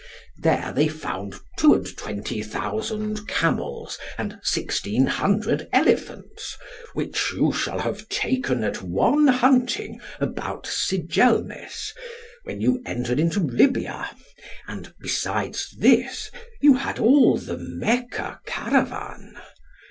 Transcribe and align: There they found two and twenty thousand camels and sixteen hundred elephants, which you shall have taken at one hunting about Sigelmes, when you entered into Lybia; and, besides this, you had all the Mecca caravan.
There 0.39 0.73
they 0.75 0.87
found 0.87 1.35
two 1.59 1.75
and 1.75 1.85
twenty 1.95 2.41
thousand 2.41 3.27
camels 3.27 3.99
and 4.17 4.39
sixteen 4.41 5.05
hundred 5.05 5.69
elephants, 5.71 6.57
which 6.93 7.31
you 7.37 7.53
shall 7.53 7.77
have 7.77 8.09
taken 8.09 8.63
at 8.63 8.81
one 8.81 9.27
hunting 9.27 10.01
about 10.19 10.65
Sigelmes, 10.65 11.93
when 12.45 12.59
you 12.61 12.81
entered 12.83 13.19
into 13.19 13.41
Lybia; 13.41 14.09
and, 14.67 14.91
besides 15.01 15.69
this, 15.77 16.31
you 16.61 16.73
had 16.77 16.97
all 16.97 17.37
the 17.37 17.59
Mecca 17.59 18.39
caravan. 18.47 19.39